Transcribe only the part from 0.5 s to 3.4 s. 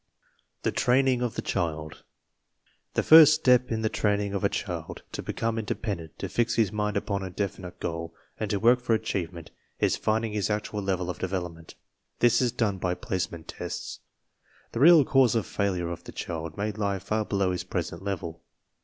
THE TRAINING OF THE CHILD The first